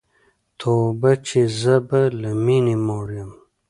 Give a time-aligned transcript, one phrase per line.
[0.59, 3.31] توبه چي زه به له میني موړ یم